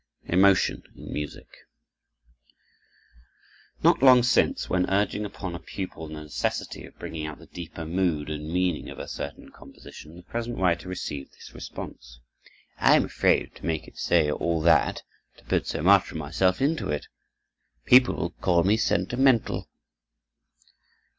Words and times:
Emotion 0.25 0.81
in 0.95 1.13
Music 1.13 1.45
Not 3.83 4.01
long 4.01 4.23
since, 4.23 4.67
when 4.67 4.89
urging 4.89 5.25
upon 5.25 5.53
a 5.53 5.59
pupil 5.59 6.07
the 6.07 6.23
necessity 6.23 6.85
of 6.87 6.97
bringing 6.97 7.27
out 7.27 7.37
the 7.37 7.45
deeper 7.45 7.85
mood 7.85 8.27
and 8.27 8.51
meaning 8.51 8.89
of 8.89 8.97
a 8.97 9.07
certain 9.07 9.51
composition, 9.51 10.15
the 10.15 10.23
present 10.23 10.57
writer 10.57 10.89
received 10.89 11.33
this 11.33 11.53
response: 11.53 12.19
"I 12.79 12.95
am 12.95 13.05
afraid 13.05 13.53
to 13.53 13.65
make 13.67 13.87
it 13.87 13.99
say 13.99 14.31
all 14.31 14.59
that, 14.63 15.03
to 15.37 15.43
put 15.43 15.67
so 15.67 15.83
much 15.83 16.09
of 16.09 16.17
myself 16.17 16.61
into 16.63 16.89
it; 16.89 17.05
people 17.85 18.15
will 18.15 18.31
call 18.31 18.63
me 18.63 18.77
sentimental!" 18.77 19.69